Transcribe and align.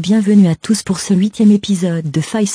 bienvenue 0.00 0.48
à 0.48 0.54
tous 0.54 0.82
pour 0.82 0.98
ce 0.98 1.12
huitième 1.12 1.50
épisode 1.50 2.10
de 2.10 2.20
Faille 2.22 2.48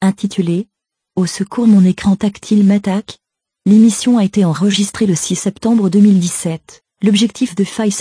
intitulé 0.00 0.66
Au 1.14 1.24
secours 1.24 1.68
mon 1.68 1.84
écran 1.84 2.16
tactile 2.16 2.64
m'attaque. 2.64 3.18
L'émission 3.64 4.18
a 4.18 4.24
été 4.24 4.44
enregistrée 4.44 5.06
le 5.06 5.14
6 5.14 5.36
septembre 5.36 5.88
2017. 5.88 6.82
L'objectif 7.04 7.54
de 7.54 7.62
Faille 7.62 7.94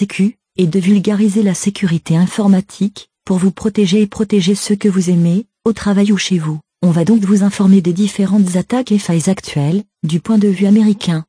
est 0.57 0.65
de 0.65 0.79
vulgariser 0.79 1.43
la 1.43 1.53
sécurité 1.53 2.17
informatique 2.17 3.11
pour 3.25 3.37
vous 3.37 3.51
protéger 3.51 4.01
et 4.01 4.07
protéger 4.07 4.55
ceux 4.55 4.75
que 4.75 4.89
vous 4.89 5.11
aimez, 5.11 5.45
au 5.65 5.73
travail 5.73 6.11
ou 6.11 6.17
chez 6.17 6.39
vous. 6.39 6.59
On 6.81 6.89
va 6.89 7.05
donc 7.05 7.23
vous 7.23 7.43
informer 7.43 7.81
des 7.81 7.93
différentes 7.93 8.55
attaques 8.55 8.91
et 8.91 8.97
failles 8.97 9.29
actuelles, 9.29 9.83
du 10.01 10.19
point 10.19 10.39
de 10.39 10.47
vue 10.47 10.65
américain. 10.65 11.25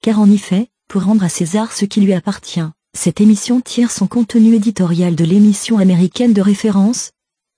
Car 0.00 0.20
en 0.20 0.30
effet, 0.30 0.68
pour 0.88 1.02
rendre 1.02 1.24
à 1.24 1.28
César 1.28 1.72
ce 1.72 1.86
qui 1.86 2.02
lui 2.02 2.12
appartient, 2.12 2.70
cette 2.94 3.20
émission 3.20 3.60
tire 3.60 3.90
son 3.90 4.06
contenu 4.06 4.54
éditorial 4.54 5.14
de 5.14 5.24
l'émission 5.24 5.78
américaine 5.78 6.32
de 6.32 6.40
référence. 6.40 7.10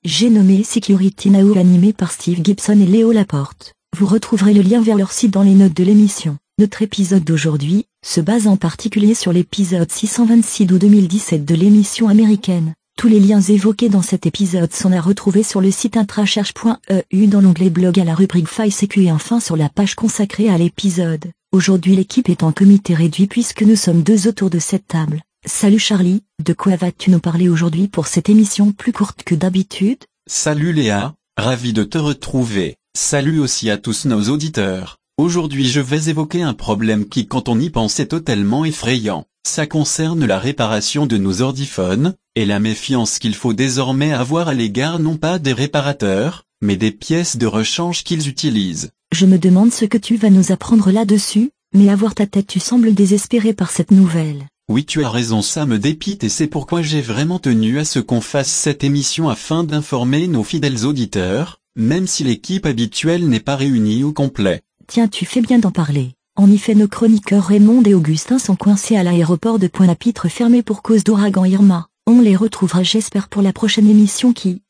J'ai 0.05 0.31
nommé 0.31 0.65
Security 0.65 1.31
Now 1.31 1.57
animé 1.57 1.93
par 1.93 2.11
Steve 2.11 2.41
Gibson 2.43 2.81
et 2.81 2.87
Léo 2.87 3.13
Laporte. 3.13 3.75
Vous 3.97 4.07
retrouverez 4.07 4.55
le 4.55 4.63
lien 4.63 4.81
vers 4.81 4.97
leur 4.97 5.13
site 5.13 5.33
dans 5.33 5.43
les 5.43 5.55
notes 5.55 5.77
de 5.77 5.85
l'émission. 5.85 6.37
Notre 6.59 6.83
épisode 6.83 7.23
d'aujourd'hui 7.23 7.85
se 8.05 8.21
base 8.21 8.47
en 8.47 8.57
particulier 8.57 9.15
sur 9.15 9.33
l'épisode 9.33 9.91
626 9.91 10.67
d'août 10.67 10.81
2017 10.81 11.45
de 11.45 11.55
l'émission 11.55 12.09
américaine. 12.09 12.75
Tous 12.97 13.09
les 13.09 13.21
liens 13.21 13.43
évoqués 13.43 13.91
dans 13.91 14.03
cet 14.03 14.25
épisode 14.25 14.73
sont 14.73 14.91
à 14.93 15.01
retrouver 15.03 15.43
sur 15.43 15.61
le 15.61 15.71
site 15.71 15.99
intracherche.eu 15.99 17.27
dans 17.27 17.43
l'onglet 17.43 17.69
blog 17.69 18.01
à 18.01 18.05
la 18.05 18.15
rubrique 18.15 18.49
Faille 18.49 18.71
Sécu 18.71 19.05
et 19.05 19.13
enfin 19.13 19.39
sur 19.39 19.57
la 19.57 19.69
page 19.69 19.95
consacrée 19.95 20.49
à 20.49 20.57
l'épisode. 20.57 21.27
Aujourd'hui 21.53 21.95
l'équipe 21.95 22.29
est 22.29 22.43
en 22.43 22.53
comité 22.53 22.95
réduit 22.95 23.27
puisque 23.27 23.63
nous 23.63 23.77
sommes 23.77 24.03
deux 24.03 24.29
autour 24.29 24.51
de 24.51 24.59
cette 24.59 24.89
table. 24.89 25.23
Salut 25.49 25.79
Charlie, 25.79 26.25
de 26.45 26.53
quoi 26.53 26.75
vas-tu 26.75 27.13
nous 27.13 27.21
parler 27.21 27.49
aujourd'hui 27.49 27.87
pour 27.87 28.09
cette 28.09 28.29
émission 28.29 28.73
plus 28.73 28.93
courte 28.93 29.23
que 29.23 29.37
d'habitude? 29.37 29.99
Salut 30.29 30.73
Léa, 30.73 31.15
ravi 31.37 31.73
de 31.73 31.85
te 31.85 31.99
retrouver. 31.99 32.75
Salut 32.99 33.39
aussi 33.39 33.71
à 33.71 33.79
tous 33.79 34.07
nos 34.07 34.29
auditeurs. 34.29 34.99
Aujourd'hui 35.19 35.69
je 35.69 35.79
vais 35.79 36.11
évoquer 36.11 36.43
un 36.43 36.53
problème 36.53 37.09
qui 37.09 37.29
quand 37.29 37.49
on 37.49 37.61
y 37.61 37.71
pense 37.71 38.01
est 38.01 38.09
totalement 38.09 38.65
effrayant. 38.65 39.25
Ça 39.47 39.69
concerne 39.69 40.27
la 40.27 40.41
réparation 40.41 41.07
de 41.07 41.17
nos 41.17 41.43
ordiphones, 41.43 42.15
et 42.35 42.45
la 42.45 42.59
méfiance 42.59 43.21
qu'il 43.21 43.37
faut 43.37 43.53
désormais 43.53 44.13
avoir 44.13 44.49
à 44.49 44.55
l'égard 44.55 44.99
non 44.99 45.17
pas 45.17 45.39
des 45.39 45.53
réparateurs, 45.53 46.43
mais 46.61 46.77
des 46.77 46.91
pièces 46.91 47.37
de 47.37 47.47
rechange 47.47 48.03
qu'ils 48.03 48.29
utilisent. 48.29 48.91
Je 49.15 49.27
me 49.27 49.39
demande 49.39 49.73
ce 49.73 49.85
que 49.85 49.97
tu 49.97 50.17
vas 50.17 50.31
nous 50.31 50.51
apprendre 50.51 50.91
là-dessus, 50.91 51.53
mais 51.73 51.89
à 51.89 51.95
voir 51.95 52.17
ta 52.17 52.27
tête 52.27 52.49
tu 52.49 52.59
sembles 52.59 52.95
désespéré 52.95 53.53
par 53.53 53.71
cette 53.71 53.93
nouvelle. 53.93 54.49
Oui 54.69 54.85
tu 54.85 55.05
as 55.05 55.11
raison 55.11 55.43
ça 55.43 55.65
me 55.65 55.79
dépite 55.79 56.25
et 56.25 56.29
c'est 56.29 56.49
pourquoi 56.49 56.83
j'ai 56.83 57.01
vraiment 57.01 57.39
tenu 57.39 57.79
à 57.79 57.85
ce 57.85 58.01
qu'on 58.01 58.21
fasse 58.21 58.51
cette 58.51 58.83
émission 58.83 59.29
afin 59.29 59.63
d'informer 59.63 60.27
nos 60.27 60.43
fidèles 60.43 60.85
auditeurs, 60.85 61.61
même 61.77 62.09
si 62.09 62.25
l'équipe 62.25 62.67
habituelle 62.67 63.29
n'est 63.29 63.39
pas 63.39 63.55
réunie 63.55 64.03
au 64.03 64.13
complet. 64.13 64.63
Tiens 64.89 65.07
tu 65.07 65.25
fais 65.25 65.41
bien 65.41 65.61
d'en 65.61 65.71
parler. 65.71 66.15
En 66.35 66.51
effet 66.51 66.75
nos 66.75 66.89
chroniqueurs 66.89 67.45
Raymond 67.45 67.85
et 67.85 67.95
Augustin 67.95 68.41
sont 68.41 68.57
coincés 68.57 68.97
à 68.97 69.05
l'aéroport 69.05 69.61
de 69.61 69.69
Pointe-à-Pitre 69.69 70.29
fermé 70.29 70.65
pour 70.65 70.83
cause 70.83 71.05
d'ouragan 71.05 71.45
Irma. 71.45 71.87
On 72.09 72.21
les 72.21 72.35
retrouvera 72.35 72.83
j'espère 72.83 73.29
pour 73.29 73.43
la 73.43 73.53
prochaine 73.53 73.89
émission 73.89 74.33
qui... 74.33 74.63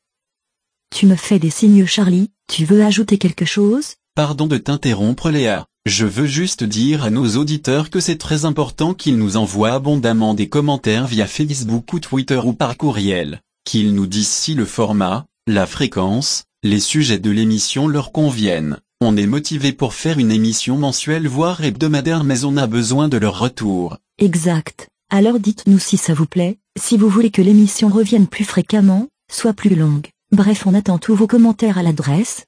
Tu 0.94 1.06
me 1.06 1.16
fais 1.16 1.38
des 1.38 1.50
signes 1.50 1.86
Charlie, 1.86 2.30
tu 2.48 2.66
veux 2.66 2.84
ajouter 2.84 3.16
quelque 3.16 3.46
chose? 3.46 3.94
Pardon 4.14 4.46
de 4.46 4.58
t'interrompre 4.58 5.30
Léa. 5.30 5.66
Je 5.86 6.04
veux 6.04 6.26
juste 6.26 6.64
dire 6.64 7.04
à 7.04 7.10
nos 7.10 7.36
auditeurs 7.36 7.90
que 7.90 8.00
c'est 8.00 8.18
très 8.18 8.44
important 8.44 8.92
qu'ils 8.92 9.18
nous 9.18 9.36
envoient 9.36 9.74
abondamment 9.74 10.34
des 10.34 10.48
commentaires 10.48 11.06
via 11.06 11.28
Facebook 11.28 11.92
ou 11.92 12.00
Twitter 12.00 12.40
ou 12.44 12.52
par 12.54 12.76
courriel, 12.76 13.40
qu'ils 13.64 13.94
nous 13.94 14.08
disent 14.08 14.26
si 14.26 14.54
le 14.54 14.64
format, 14.64 15.26
la 15.46 15.64
fréquence, 15.64 16.42
les 16.64 16.80
sujets 16.80 17.20
de 17.20 17.30
l'émission 17.30 17.86
leur 17.86 18.10
conviennent. 18.10 18.78
On 19.00 19.16
est 19.16 19.28
motivé 19.28 19.72
pour 19.72 19.94
faire 19.94 20.18
une 20.18 20.32
émission 20.32 20.76
mensuelle 20.76 21.28
voire 21.28 21.62
hebdomadaire 21.62 22.24
mais 22.24 22.44
on 22.44 22.56
a 22.56 22.66
besoin 22.66 23.08
de 23.08 23.18
leur 23.18 23.38
retour. 23.38 23.96
Exact. 24.18 24.88
Alors 25.08 25.38
dites-nous 25.38 25.78
si 25.78 25.98
ça 25.98 26.14
vous 26.14 26.26
plaît, 26.26 26.58
si 26.76 26.96
vous 26.96 27.08
voulez 27.08 27.30
que 27.30 27.42
l'émission 27.42 27.90
revienne 27.90 28.26
plus 28.26 28.44
fréquemment, 28.44 29.06
soit 29.30 29.52
plus 29.52 29.76
longue. 29.76 30.08
Bref 30.32 30.66
on 30.66 30.74
attend 30.74 30.98
tous 30.98 31.14
vos 31.14 31.28
commentaires 31.28 31.78
à 31.78 31.84
l'adresse 31.84 32.44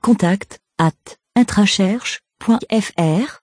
contact 0.00 0.58
at 0.78 0.94
intracherche 1.36 2.20
.fr 2.40 3.40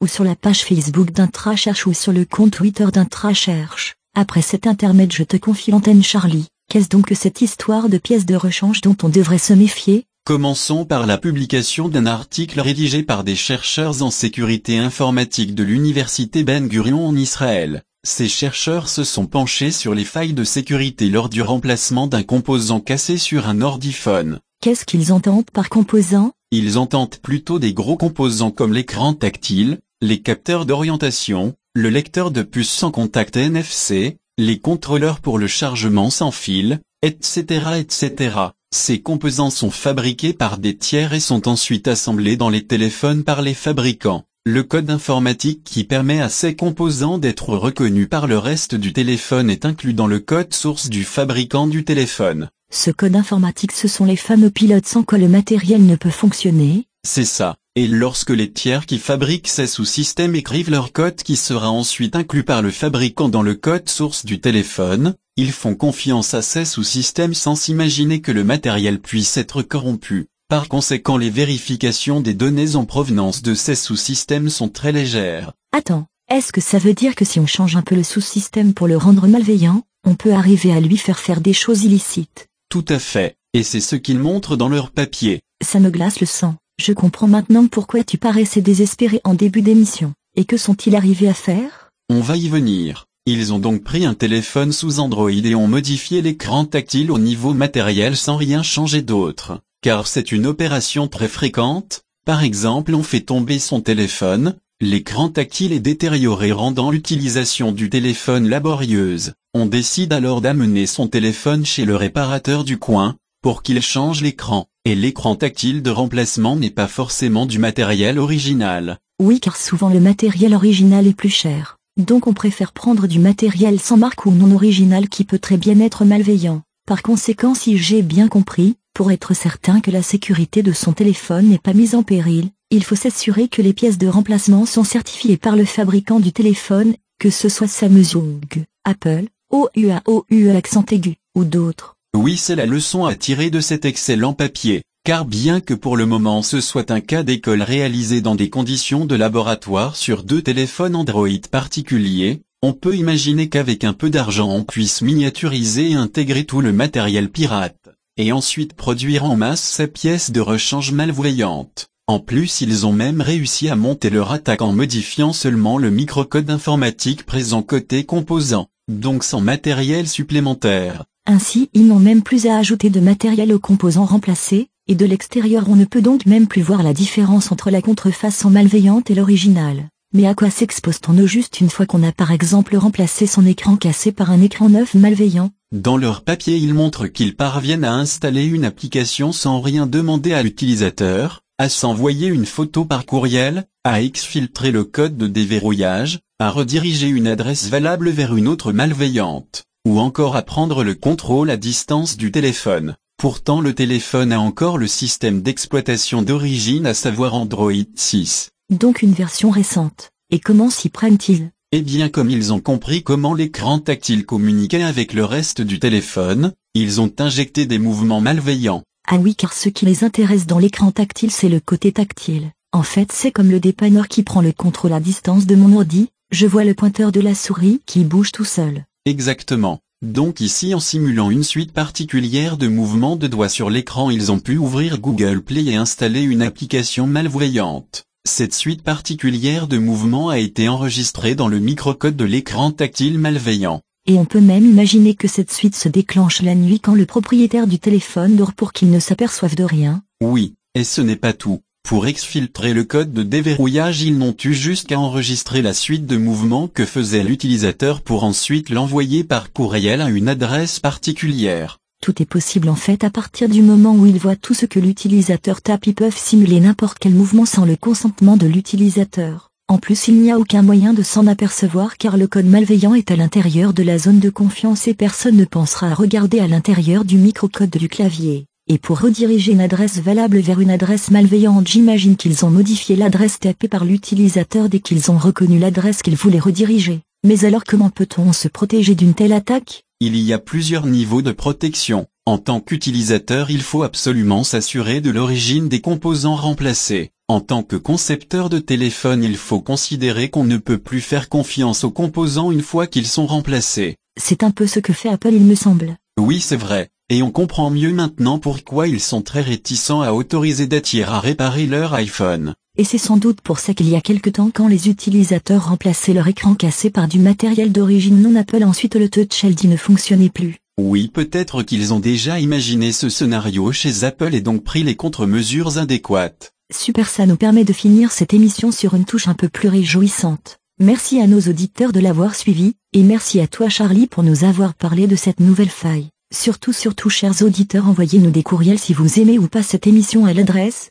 ou 0.00 0.06
sur 0.08 0.24
la 0.24 0.34
page 0.34 0.64
Facebook 0.64 1.12
d'Intracherche 1.12 1.86
ou 1.86 1.94
sur 1.94 2.12
le 2.12 2.24
compte 2.24 2.50
Twitter 2.50 2.86
d'Intracherche. 2.92 3.94
Après 4.16 4.42
cet 4.42 4.66
intermède 4.66 5.12
je 5.12 5.22
te 5.22 5.36
confie 5.36 5.70
l'antenne 5.70 6.02
Charlie. 6.02 6.48
Qu'est-ce 6.68 6.88
donc 6.88 7.06
que 7.06 7.14
cette 7.14 7.40
histoire 7.40 7.88
de 7.88 7.98
pièces 7.98 8.26
de 8.26 8.34
rechange 8.34 8.80
dont 8.80 8.96
on 9.02 9.08
devrait 9.08 9.38
se 9.38 9.52
méfier? 9.52 10.06
Commençons 10.24 10.84
par 10.84 11.06
la 11.06 11.18
publication 11.18 11.88
d'un 11.88 12.06
article 12.06 12.60
rédigé 12.60 13.02
par 13.02 13.24
des 13.24 13.34
chercheurs 13.34 14.02
en 14.02 14.10
sécurité 14.10 14.78
informatique 14.78 15.54
de 15.54 15.64
l'université 15.64 16.44
Ben 16.44 16.68
Gurion 16.68 17.06
en 17.06 17.16
Israël. 17.16 17.82
Ces 18.04 18.28
chercheurs 18.28 18.88
se 18.88 19.04
sont 19.04 19.26
penchés 19.26 19.70
sur 19.70 19.94
les 19.94 20.04
failles 20.04 20.32
de 20.32 20.44
sécurité 20.44 21.08
lors 21.08 21.28
du 21.28 21.42
remplacement 21.42 22.06
d'un 22.08 22.22
composant 22.22 22.80
cassé 22.80 23.18
sur 23.18 23.48
un 23.48 23.60
ordiphone. 23.60 24.40
Qu'est-ce 24.60 24.84
qu'ils 24.84 25.12
entendent 25.12 25.50
par 25.52 25.68
composant? 25.68 26.32
Ils 26.52 26.78
entendent 26.78 27.16
plutôt 27.16 27.58
des 27.58 27.72
gros 27.72 27.96
composants 27.96 28.50
comme 28.50 28.74
l'écran 28.74 29.14
tactile, 29.14 29.78
les 30.02 30.20
capteurs 30.20 30.66
d'orientation, 30.66 31.54
le 31.74 31.88
lecteur 31.88 32.30
de 32.30 32.42
puces 32.42 32.70
sans 32.70 32.90
contact 32.90 33.36
NFC, 33.36 34.18
les 34.36 34.58
contrôleurs 34.58 35.20
pour 35.20 35.38
le 35.38 35.46
chargement 35.46 36.10
sans 36.10 36.30
fil, 36.30 36.80
etc. 37.00 37.44
etc. 37.78 38.36
Ces 38.70 39.00
composants 39.00 39.50
sont 39.50 39.70
fabriqués 39.70 40.34
par 40.34 40.58
des 40.58 40.76
tiers 40.76 41.14
et 41.14 41.20
sont 41.20 41.48
ensuite 41.48 41.88
assemblés 41.88 42.36
dans 42.36 42.50
les 42.50 42.66
téléphones 42.66 43.24
par 43.24 43.40
les 43.40 43.54
fabricants. 43.54 44.24
Le 44.44 44.64
code 44.64 44.90
informatique 44.90 45.62
qui 45.62 45.84
permet 45.84 46.20
à 46.20 46.28
ces 46.28 46.56
composants 46.56 47.18
d'être 47.18 47.50
reconnus 47.50 48.08
par 48.08 48.26
le 48.26 48.38
reste 48.38 48.74
du 48.74 48.92
téléphone 48.92 49.48
est 49.48 49.64
inclus 49.64 49.94
dans 49.94 50.08
le 50.08 50.18
code 50.18 50.52
source 50.52 50.88
du 50.88 51.04
fabricant 51.04 51.68
du 51.68 51.84
téléphone. 51.84 52.48
Ce 52.72 52.90
code 52.90 53.14
informatique 53.14 53.70
ce 53.70 53.86
sont 53.86 54.04
les 54.04 54.16
fameux 54.16 54.50
pilotes 54.50 54.86
sans 54.86 55.04
quoi 55.04 55.18
le 55.18 55.28
matériel 55.28 55.86
ne 55.86 55.94
peut 55.94 56.10
fonctionner 56.10 56.88
C'est 57.06 57.24
ça. 57.24 57.54
Et 57.76 57.86
lorsque 57.86 58.30
les 58.30 58.50
tiers 58.50 58.86
qui 58.86 58.98
fabriquent 58.98 59.46
ces 59.46 59.68
sous-systèmes 59.68 60.34
écrivent 60.34 60.72
leur 60.72 60.90
code 60.90 61.22
qui 61.22 61.36
sera 61.36 61.70
ensuite 61.70 62.16
inclus 62.16 62.42
par 62.42 62.62
le 62.62 62.72
fabricant 62.72 63.28
dans 63.28 63.42
le 63.42 63.54
code 63.54 63.88
source 63.88 64.24
du 64.24 64.40
téléphone, 64.40 65.14
ils 65.36 65.52
font 65.52 65.76
confiance 65.76 66.34
à 66.34 66.42
ces 66.42 66.64
sous-systèmes 66.64 67.34
sans 67.34 67.54
s'imaginer 67.54 68.20
que 68.20 68.32
le 68.32 68.42
matériel 68.42 68.98
puisse 68.98 69.36
être 69.36 69.62
corrompu. 69.62 70.26
Par 70.52 70.68
conséquent 70.68 71.16
les 71.16 71.30
vérifications 71.30 72.20
des 72.20 72.34
données 72.34 72.76
en 72.76 72.84
provenance 72.84 73.40
de 73.40 73.54
ces 73.54 73.74
sous-systèmes 73.74 74.50
sont 74.50 74.68
très 74.68 74.92
légères. 74.92 75.54
Attends, 75.74 76.04
est-ce 76.30 76.52
que 76.52 76.60
ça 76.60 76.76
veut 76.76 76.92
dire 76.92 77.14
que 77.14 77.24
si 77.24 77.40
on 77.40 77.46
change 77.46 77.74
un 77.74 77.80
peu 77.80 77.94
le 77.94 78.02
sous-système 78.02 78.74
pour 78.74 78.86
le 78.86 78.98
rendre 78.98 79.26
malveillant, 79.26 79.82
on 80.06 80.14
peut 80.14 80.34
arriver 80.34 80.70
à 80.70 80.80
lui 80.80 80.98
faire 80.98 81.18
faire 81.18 81.40
des 81.40 81.54
choses 81.54 81.84
illicites? 81.84 82.48
Tout 82.68 82.84
à 82.90 82.98
fait, 82.98 83.34
et 83.54 83.62
c'est 83.62 83.80
ce 83.80 83.96
qu'ils 83.96 84.18
montrent 84.18 84.56
dans 84.56 84.68
leur 84.68 84.90
papier. 84.90 85.40
Ça 85.64 85.80
me 85.80 85.88
glace 85.88 86.20
le 86.20 86.26
sang. 86.26 86.56
Je 86.78 86.92
comprends 86.92 87.28
maintenant 87.28 87.66
pourquoi 87.66 88.04
tu 88.04 88.18
paraissais 88.18 88.60
désespéré 88.60 89.22
en 89.24 89.32
début 89.32 89.62
d'émission. 89.62 90.12
Et 90.36 90.44
que 90.44 90.58
sont-ils 90.58 90.96
arrivés 90.96 91.30
à 91.30 91.34
faire? 91.34 91.88
On 92.10 92.20
va 92.20 92.36
y 92.36 92.50
venir. 92.50 93.06
Ils 93.24 93.54
ont 93.54 93.58
donc 93.58 93.84
pris 93.84 94.04
un 94.04 94.12
téléphone 94.12 94.72
sous 94.72 95.00
Android 95.00 95.30
et 95.30 95.54
ont 95.54 95.66
modifié 95.66 96.20
l'écran 96.20 96.66
tactile 96.66 97.10
au 97.10 97.18
niveau 97.18 97.54
matériel 97.54 98.18
sans 98.18 98.36
rien 98.36 98.62
changer 98.62 99.00
d'autre. 99.00 99.62
Car 99.82 100.06
c'est 100.06 100.30
une 100.30 100.46
opération 100.46 101.08
très 101.08 101.26
fréquente. 101.26 102.02
Par 102.24 102.44
exemple, 102.44 102.94
on 102.94 103.02
fait 103.02 103.22
tomber 103.22 103.58
son 103.58 103.80
téléphone, 103.80 104.54
l'écran 104.80 105.28
tactile 105.28 105.72
est 105.72 105.80
détérioré 105.80 106.52
rendant 106.52 106.92
l'utilisation 106.92 107.72
du 107.72 107.90
téléphone 107.90 108.48
laborieuse. 108.48 109.32
On 109.54 109.66
décide 109.66 110.12
alors 110.12 110.40
d'amener 110.40 110.86
son 110.86 111.08
téléphone 111.08 111.66
chez 111.66 111.84
le 111.84 111.96
réparateur 111.96 112.62
du 112.62 112.78
coin, 112.78 113.16
pour 113.42 113.64
qu'il 113.64 113.82
change 113.82 114.22
l'écran, 114.22 114.68
et 114.84 114.94
l'écran 114.94 115.34
tactile 115.34 115.82
de 115.82 115.90
remplacement 115.90 116.54
n'est 116.54 116.70
pas 116.70 116.86
forcément 116.86 117.44
du 117.44 117.58
matériel 117.58 118.20
original. 118.20 119.00
Oui 119.20 119.40
car 119.40 119.56
souvent 119.56 119.88
le 119.88 119.98
matériel 119.98 120.54
original 120.54 121.08
est 121.08 121.16
plus 121.16 121.28
cher, 121.28 121.78
donc 121.96 122.28
on 122.28 122.34
préfère 122.34 122.70
prendre 122.70 123.08
du 123.08 123.18
matériel 123.18 123.80
sans 123.80 123.96
marque 123.96 124.26
ou 124.26 124.30
non 124.30 124.54
original 124.54 125.08
qui 125.08 125.24
peut 125.24 125.40
très 125.40 125.56
bien 125.56 125.80
être 125.80 126.04
malveillant. 126.04 126.62
Par 126.86 127.02
conséquent 127.02 127.56
si 127.56 127.78
j'ai 127.78 128.02
bien 128.02 128.28
compris, 128.28 128.76
pour 128.94 129.10
être 129.10 129.34
certain 129.34 129.80
que 129.80 129.90
la 129.90 130.02
sécurité 130.02 130.62
de 130.62 130.72
son 130.72 130.92
téléphone 130.92 131.48
n'est 131.48 131.58
pas 131.58 131.72
mise 131.72 131.94
en 131.94 132.02
péril, 132.02 132.50
il 132.70 132.84
faut 132.84 132.96
s'assurer 132.96 133.48
que 133.48 133.62
les 133.62 133.72
pièces 133.72 133.98
de 133.98 134.06
remplacement 134.06 134.66
sont 134.66 134.84
certifiées 134.84 135.36
par 135.36 135.56
le 135.56 135.64
fabricant 135.64 136.20
du 136.20 136.32
téléphone, 136.32 136.94
que 137.18 137.30
ce 137.30 137.48
soit 137.48 137.68
Samsung, 137.68 138.40
Apple, 138.84 139.24
OUA 139.50 140.02
OUE 140.06 140.56
accent 140.56 140.84
aigu, 140.90 141.16
ou 141.34 141.44
d'autres. 141.44 141.96
Oui 142.14 142.36
c'est 142.36 142.56
la 142.56 142.66
leçon 142.66 143.06
à 143.06 143.14
tirer 143.14 143.50
de 143.50 143.60
cet 143.60 143.84
excellent 143.84 144.34
papier, 144.34 144.82
car 145.04 145.24
bien 145.24 145.60
que 145.60 145.74
pour 145.74 145.96
le 145.96 146.06
moment 146.06 146.42
ce 146.42 146.60
soit 146.60 146.90
un 146.90 147.00
cas 147.00 147.22
d'école 147.22 147.62
réalisé 147.62 148.20
dans 148.20 148.34
des 148.34 148.50
conditions 148.50 149.06
de 149.06 149.16
laboratoire 149.16 149.96
sur 149.96 150.22
deux 150.22 150.42
téléphones 150.42 150.96
Android 150.96 151.28
particuliers, 151.50 152.42
On 152.64 152.74
peut 152.74 152.94
imaginer 152.94 153.48
qu'avec 153.48 153.82
un 153.82 153.92
peu 153.92 154.08
d'argent 154.08 154.48
on 154.48 154.62
puisse 154.62 155.02
miniaturiser 155.02 155.90
et 155.90 155.94
intégrer 155.94 156.44
tout 156.44 156.60
le 156.60 156.72
matériel 156.72 157.28
pirate, 157.28 157.88
et 158.16 158.32
ensuite 158.32 158.74
produire 158.74 159.24
en 159.24 159.36
masse 159.36 159.62
ces 159.62 159.86
pièces 159.86 160.30
de 160.30 160.40
rechange 160.40 160.92
malvoyantes. 160.92 161.86
En 162.06 162.18
plus 162.18 162.60
ils 162.60 162.84
ont 162.86 162.92
même 162.92 163.20
réussi 163.20 163.68
à 163.68 163.76
monter 163.76 164.10
leur 164.10 164.32
attaque 164.32 164.62
en 164.62 164.72
modifiant 164.72 165.32
seulement 165.32 165.78
le 165.78 165.90
microcode 165.90 166.50
informatique 166.50 167.24
présent 167.24 167.62
côté 167.62 168.04
composant, 168.04 168.68
donc 168.88 169.24
sans 169.24 169.40
matériel 169.40 170.08
supplémentaire. 170.08 171.04
Ainsi, 171.26 171.70
ils 171.72 171.86
n'ont 171.86 172.00
même 172.00 172.22
plus 172.22 172.46
à 172.46 172.56
ajouter 172.56 172.90
de 172.90 172.98
matériel 172.98 173.52
aux 173.52 173.60
composants 173.60 174.04
remplacés, 174.04 174.68
et 174.88 174.96
de 174.96 175.06
l'extérieur 175.06 175.66
on 175.68 175.76
ne 175.76 175.84
peut 175.84 176.02
donc 176.02 176.26
même 176.26 176.48
plus 176.48 176.62
voir 176.62 176.82
la 176.82 176.92
différence 176.92 177.52
entre 177.52 177.70
la 177.70 177.80
contrefaçon 177.80 178.50
malveillante 178.50 179.10
et 179.10 179.14
l'original. 179.14 179.88
Mais 180.12 180.26
à 180.26 180.34
quoi 180.34 180.50
s'expose-t-on 180.50 181.26
juste 181.26 181.60
une 181.60 181.70
fois 181.70 181.86
qu'on 181.86 182.02
a 182.02 182.12
par 182.12 182.32
exemple 182.32 182.76
remplacé 182.76 183.26
son 183.26 183.46
écran 183.46 183.76
cassé 183.76 184.12
par 184.12 184.30
un 184.30 184.42
écran 184.42 184.68
neuf 184.68 184.94
malveillant 184.94 185.50
Dans 185.72 185.96
leur 185.96 186.20
papier 186.20 186.58
ils 186.58 186.74
montrent 186.74 187.06
qu'ils 187.06 187.34
parviennent 187.34 187.84
à 187.84 187.94
installer 187.94 188.44
une 188.44 188.66
application 188.66 189.32
sans 189.32 189.62
rien 189.62 189.86
demander 189.86 190.34
à 190.34 190.42
l'utilisateur, 190.42 191.40
à 191.56 191.70
s'envoyer 191.70 192.28
une 192.28 192.44
photo 192.44 192.84
par 192.84 193.06
courriel, 193.06 193.64
à 193.82 194.02
exfiltrer 194.02 194.70
le 194.70 194.84
code 194.84 195.16
de 195.16 195.26
déverrouillage, 195.26 196.20
à 196.38 196.50
rediriger 196.50 197.08
une 197.08 197.26
adresse 197.26 197.68
valable 197.68 198.10
vers 198.10 198.36
une 198.36 198.48
autre 198.48 198.72
malveillante 198.72 199.64
ou 199.86 199.98
encore 199.98 200.36
à 200.36 200.42
prendre 200.42 200.84
le 200.84 200.94
contrôle 200.94 201.48
à 201.48 201.56
distance 201.56 202.18
du 202.18 202.30
téléphone. 202.30 202.94
Pourtant 203.16 203.62
le 203.62 203.74
téléphone 203.74 204.32
a 204.32 204.40
encore 204.40 204.76
le 204.76 204.86
système 204.86 205.40
d'exploitation 205.40 206.20
d'origine 206.20 206.86
à 206.86 206.92
savoir 206.92 207.34
Android 207.34 207.72
6. 207.94 208.50
Donc 208.68 209.00
une 209.00 209.14
version 209.14 209.48
récente. 209.48 210.10
Et 210.30 210.38
comment 210.38 210.68
s'y 210.68 210.90
prennent-ils? 210.90 211.50
Eh 211.74 211.80
bien 211.80 212.10
comme 212.10 212.28
ils 212.28 212.52
ont 212.52 212.60
compris 212.60 213.02
comment 213.02 213.32
l'écran 213.32 213.78
tactile 213.78 214.26
communiquait 214.26 214.82
avec 214.82 215.14
le 215.14 215.24
reste 215.24 215.62
du 215.62 215.78
téléphone, 215.78 216.52
ils 216.74 217.00
ont 217.00 217.10
injecté 217.18 217.64
des 217.64 217.78
mouvements 217.78 218.20
malveillants. 218.20 218.82
Ah 219.08 219.16
oui 219.16 219.34
car 219.34 219.54
ce 219.54 219.70
qui 219.70 219.86
les 219.86 220.04
intéresse 220.04 220.46
dans 220.46 220.58
l'écran 220.58 220.90
tactile 220.90 221.30
c'est 221.30 221.48
le 221.48 221.60
côté 221.60 221.90
tactile. 221.90 222.50
En 222.74 222.82
fait 222.82 223.10
c'est 223.10 223.30
comme 223.30 223.50
le 223.50 223.58
dépanneur 223.58 224.08
qui 224.08 224.22
prend 224.22 224.42
le 224.42 224.52
contrôle 224.52 224.92
à 224.92 225.00
distance 225.00 225.46
de 225.46 225.54
mon 225.54 225.74
ordi, 225.74 226.10
je 226.30 226.46
vois 226.46 226.64
le 226.64 226.74
pointeur 226.74 227.10
de 227.10 227.20
la 227.20 227.34
souris 227.34 227.80
qui 227.86 228.04
bouge 228.04 228.32
tout 228.32 228.44
seul. 228.44 228.84
Exactement. 229.06 229.78
Donc 230.02 230.42
ici 230.42 230.74
en 230.74 230.80
simulant 230.80 231.30
une 231.30 231.42
suite 231.42 231.72
particulière 231.72 232.58
de 232.58 232.68
mouvements 232.68 233.16
de 233.16 233.28
doigts 233.28 233.48
sur 233.48 233.70
l'écran 233.70 234.10
ils 234.10 234.30
ont 234.30 234.40
pu 234.40 234.58
ouvrir 234.58 235.00
Google 235.00 235.40
Play 235.40 235.64
et 235.64 235.76
installer 235.76 236.20
une 236.20 236.42
application 236.42 237.06
malvoyante. 237.06 238.04
Cette 238.24 238.54
suite 238.54 238.82
particulière 238.82 239.66
de 239.66 239.78
mouvements 239.78 240.28
a 240.28 240.38
été 240.38 240.68
enregistrée 240.68 241.34
dans 241.34 241.48
le 241.48 241.58
microcode 241.58 242.14
de 242.14 242.24
l'écran 242.24 242.70
tactile 242.70 243.18
malveillant. 243.18 243.80
Et 244.06 244.14
on 244.14 244.24
peut 244.24 244.40
même 244.40 244.64
imaginer 244.64 245.14
que 245.14 245.26
cette 245.26 245.50
suite 245.50 245.74
se 245.74 245.88
déclenche 245.88 246.40
la 246.40 246.54
nuit 246.54 246.78
quand 246.78 246.94
le 246.94 247.04
propriétaire 247.04 247.66
du 247.66 247.80
téléphone 247.80 248.36
dort 248.36 248.52
pour 248.52 248.72
qu'il 248.72 248.90
ne 248.90 249.00
s'aperçoive 249.00 249.56
de 249.56 249.64
rien. 249.64 250.04
Oui, 250.22 250.54
et 250.76 250.84
ce 250.84 251.00
n'est 251.00 251.16
pas 251.16 251.32
tout. 251.32 251.62
Pour 251.82 252.06
exfiltrer 252.06 252.74
le 252.74 252.84
code 252.84 253.12
de 253.12 253.24
déverrouillage 253.24 254.02
ils 254.02 254.16
n'ont 254.16 254.36
eu 254.44 254.54
juste 254.54 254.86
qu'à 254.86 255.00
enregistrer 255.00 255.60
la 255.60 255.74
suite 255.74 256.06
de 256.06 256.16
mouvements 256.16 256.68
que 256.68 256.84
faisait 256.84 257.24
l'utilisateur 257.24 258.02
pour 258.02 258.22
ensuite 258.22 258.70
l'envoyer 258.70 259.24
par 259.24 259.52
courriel 259.52 260.00
à 260.00 260.08
une 260.08 260.28
adresse 260.28 260.78
particulière. 260.78 261.81
Tout 262.02 262.20
est 262.20 262.26
possible 262.26 262.68
en 262.68 262.74
fait 262.74 263.04
à 263.04 263.10
partir 263.10 263.48
du 263.48 263.62
moment 263.62 263.94
où 263.94 264.06
ils 264.06 264.18
voient 264.18 264.34
tout 264.34 264.54
ce 264.54 264.66
que 264.66 264.80
l'utilisateur 264.80 265.62
tape 265.62 265.86
ils 265.86 265.94
peuvent 265.94 266.16
simuler 266.16 266.58
n'importe 266.58 266.98
quel 266.98 267.14
mouvement 267.14 267.46
sans 267.46 267.64
le 267.64 267.76
consentement 267.76 268.36
de 268.36 268.48
l'utilisateur. 268.48 269.50
En 269.68 269.78
plus 269.78 270.08
il 270.08 270.16
n'y 270.16 270.32
a 270.32 270.38
aucun 270.40 270.62
moyen 270.62 270.94
de 270.94 271.04
s'en 271.04 271.28
apercevoir 271.28 271.96
car 271.98 272.16
le 272.16 272.26
code 272.26 272.46
malveillant 272.46 272.94
est 272.94 273.12
à 273.12 273.16
l'intérieur 273.16 273.72
de 273.72 273.84
la 273.84 273.98
zone 273.98 274.18
de 274.18 274.30
confiance 274.30 274.88
et 274.88 274.94
personne 274.94 275.36
ne 275.36 275.44
pensera 275.44 275.90
à 275.90 275.94
regarder 275.94 276.40
à 276.40 276.48
l'intérieur 276.48 277.04
du 277.04 277.18
microcode 277.18 277.70
du 277.70 277.88
clavier. 277.88 278.46
Et 278.66 278.78
pour 278.78 279.00
rediriger 279.00 279.52
une 279.52 279.60
adresse 279.60 280.00
valable 280.00 280.40
vers 280.40 280.58
une 280.58 280.70
adresse 280.72 281.12
malveillante 281.12 281.68
j'imagine 281.68 282.16
qu'ils 282.16 282.44
ont 282.44 282.50
modifié 282.50 282.96
l'adresse 282.96 283.38
tapée 283.38 283.68
par 283.68 283.84
l'utilisateur 283.84 284.68
dès 284.68 284.80
qu'ils 284.80 285.12
ont 285.12 285.18
reconnu 285.18 285.60
l'adresse 285.60 286.02
qu'ils 286.02 286.16
voulaient 286.16 286.40
rediriger. 286.40 287.02
Mais 287.24 287.44
alors 287.44 287.62
comment 287.62 287.90
peut-on 287.90 288.32
se 288.32 288.48
protéger 288.48 288.96
d'une 288.96 289.14
telle 289.14 289.32
attaque? 289.32 289.84
Il 290.04 290.16
y 290.16 290.32
a 290.32 290.40
plusieurs 290.40 290.86
niveaux 290.86 291.22
de 291.22 291.30
protection. 291.30 292.08
En 292.26 292.36
tant 292.36 292.58
qu'utilisateur 292.58 293.52
il 293.52 293.62
faut 293.62 293.84
absolument 293.84 294.42
s'assurer 294.42 295.00
de 295.00 295.12
l'origine 295.12 295.68
des 295.68 295.80
composants 295.80 296.34
remplacés. 296.34 297.12
En 297.28 297.38
tant 297.38 297.62
que 297.62 297.76
concepteur 297.76 298.48
de 298.48 298.58
téléphone 298.58 299.22
il 299.22 299.36
faut 299.36 299.60
considérer 299.60 300.28
qu'on 300.28 300.42
ne 300.42 300.56
peut 300.56 300.78
plus 300.78 301.00
faire 301.00 301.28
confiance 301.28 301.84
aux 301.84 301.92
composants 301.92 302.50
une 302.50 302.62
fois 302.62 302.88
qu'ils 302.88 303.06
sont 303.06 303.26
remplacés. 303.26 303.94
C'est 304.20 304.42
un 304.42 304.50
peu 304.50 304.66
ce 304.66 304.80
que 304.80 304.92
fait 304.92 305.08
Apple 305.08 305.34
il 305.34 305.44
me 305.44 305.54
semble. 305.54 305.96
Oui 306.18 306.40
c'est 306.40 306.56
vrai. 306.56 306.88
Et 307.08 307.22
on 307.22 307.30
comprend 307.30 307.70
mieux 307.70 307.92
maintenant 307.92 308.40
pourquoi 308.40 308.88
ils 308.88 308.98
sont 308.98 309.22
très 309.22 309.42
réticents 309.42 310.02
à 310.02 310.10
autoriser 310.10 310.66
d'attirer 310.66 311.12
à 311.12 311.20
réparer 311.20 311.66
leur 311.66 311.94
iPhone. 311.94 312.56
Et 312.78 312.84
c'est 312.84 312.96
sans 312.96 313.18
doute 313.18 313.42
pour 313.42 313.58
ça 313.58 313.74
qu'il 313.74 313.88
y 313.90 313.96
a 313.96 314.00
quelque 314.00 314.30
temps 314.30 314.50
quand 314.52 314.66
les 314.66 314.88
utilisateurs 314.88 315.68
remplaçaient 315.68 316.14
leur 316.14 316.26
écran 316.28 316.54
cassé 316.54 316.88
par 316.88 317.06
du 317.06 317.18
matériel 317.18 317.70
d'origine 317.70 318.22
non 318.22 318.34
Apple 318.34 318.64
ensuite 318.64 318.94
le 318.94 319.10
Touch 319.10 319.42
ID 319.42 319.64
ne 319.64 319.76
fonctionnait 319.76 320.30
plus. 320.30 320.56
Oui 320.78 321.08
peut-être 321.08 321.62
qu'ils 321.62 321.92
ont 321.92 322.00
déjà 322.00 322.40
imaginé 322.40 322.92
ce 322.92 323.10
scénario 323.10 323.72
chez 323.72 324.04
Apple 324.04 324.34
et 324.34 324.40
donc 324.40 324.64
pris 324.64 324.84
les 324.84 324.96
contre-mesures 324.96 325.76
adéquates. 325.76 326.52
Super 326.72 327.10
ça 327.10 327.26
nous 327.26 327.36
permet 327.36 327.64
de 327.64 327.74
finir 327.74 328.10
cette 328.10 328.32
émission 328.32 328.72
sur 328.72 328.94
une 328.94 329.04
touche 329.04 329.28
un 329.28 329.34
peu 329.34 329.50
plus 329.50 329.68
réjouissante. 329.68 330.56
Merci 330.80 331.20
à 331.20 331.26
nos 331.26 331.40
auditeurs 331.40 331.92
de 331.92 332.00
l'avoir 332.00 332.34
suivi, 332.34 332.72
et 332.94 333.02
merci 333.02 333.38
à 333.40 333.46
toi 333.46 333.68
Charlie 333.68 334.06
pour 334.06 334.22
nous 334.22 334.44
avoir 334.44 334.72
parlé 334.72 335.06
de 335.06 335.14
cette 335.14 335.40
nouvelle 335.40 335.68
faille. 335.68 336.08
Surtout, 336.32 336.72
surtout, 336.72 337.10
chers 337.10 337.42
auditeurs, 337.42 337.86
envoyez-nous 337.86 338.30
des 338.30 338.42
courriels 338.42 338.78
si 338.78 338.94
vous 338.94 339.20
aimez 339.20 339.38
ou 339.38 339.48
pas 339.48 339.62
cette 339.62 339.86
émission 339.86 340.24
à 340.24 340.32
l'adresse 340.32 340.90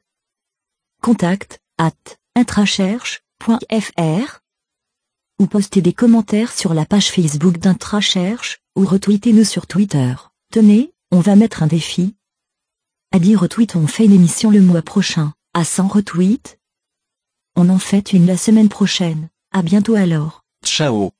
contact 1.02 1.61
at 1.82 2.18
intracherche.fr 2.36 4.40
ou 5.40 5.48
postez 5.48 5.82
des 5.82 5.94
commentaires 5.94 6.52
sur 6.52 6.76
la 6.76 6.86
page 6.86 7.12
Facebook 7.12 7.58
d'Intracherche 7.58 8.60
ou 8.78 8.86
retweetez-nous 8.86 9.44
sur 9.44 9.66
Twitter. 9.66 10.14
Tenez, 10.54 10.94
on 11.12 11.20
va 11.20 11.36
mettre 11.36 11.64
un 11.64 11.68
défi. 11.68 12.16
À 13.12 13.20
10 13.20 13.36
retweets, 13.36 13.76
on 13.76 13.88
fait 13.88 14.06
une 14.06 14.14
émission 14.14 14.52
le 14.52 14.62
mois 14.62 14.84
prochain. 14.84 15.34
À 15.56 15.66
100 15.66 15.88
retweets, 15.88 16.60
on 17.56 17.70
en 17.70 17.80
fait 17.80 18.14
une 18.14 18.28
la 18.28 18.38
semaine 18.38 18.70
prochaine. 18.70 19.30
À 19.52 19.64
bientôt 19.64 19.96
alors. 19.96 20.44
Ciao 20.64 21.12